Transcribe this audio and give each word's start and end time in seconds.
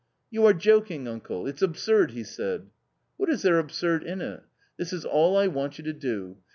"You 0.31 0.47
are 0.47 0.53
joking, 0.55 1.07
uncle? 1.07 1.45
it's 1.45 1.61
absurd!" 1.61 2.09
he 2.13 2.23
said." 2.23 2.71
What 3.17 3.29
is 3.29 3.43
there 3.43 3.59
absurd 3.59 4.01
in 4.03 4.19
it? 4.19 4.41
This 4.75 4.93
is 4.93 5.05
all 5.05 5.37
I 5.37 5.45
want 5.45 5.77
you 5.77 5.83
to 5.83 5.93
do. 5.93 6.37